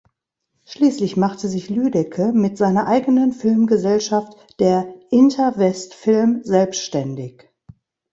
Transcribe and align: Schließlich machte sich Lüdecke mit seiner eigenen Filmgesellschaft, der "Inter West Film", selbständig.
Schließlich 0.65 1.15
machte 1.15 1.47
sich 1.47 1.69
Lüdecke 1.69 2.31
mit 2.33 2.57
seiner 2.57 2.87
eigenen 2.87 3.33
Filmgesellschaft, 3.33 4.35
der 4.59 4.91
"Inter 5.11 5.59
West 5.59 5.93
Film", 5.93 6.41
selbständig. 6.43 7.51